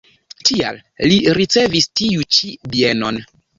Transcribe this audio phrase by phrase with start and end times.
[0.49, 0.79] Tial
[1.11, 3.25] li ricevis tiu ĉi bienon.